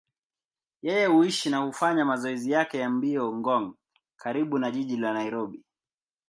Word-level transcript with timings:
Yeye 0.81 1.05
huishi 1.05 1.49
na 1.49 1.57
hufanya 1.57 2.05
mazoezi 2.05 2.51
yake 2.51 2.77
ya 2.77 2.89
mbio 2.89 3.33
Ngong, 3.35 3.75
karibu 4.15 4.59
na 4.59 4.71
jiji 4.71 4.97
la 4.97 5.13
Nairobi. 5.13 5.65